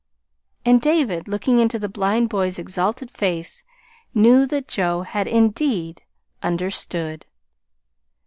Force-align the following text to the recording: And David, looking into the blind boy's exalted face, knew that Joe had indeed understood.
And 0.65 0.81
David, 0.81 1.27
looking 1.27 1.59
into 1.59 1.77
the 1.77 1.87
blind 1.87 2.27
boy's 2.27 2.57
exalted 2.57 3.11
face, 3.11 3.63
knew 4.15 4.47
that 4.47 4.67
Joe 4.67 5.03
had 5.03 5.27
indeed 5.27 6.01
understood. 6.41 7.27